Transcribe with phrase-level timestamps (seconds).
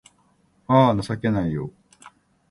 [0.65, 1.69] あぁ、情けないよ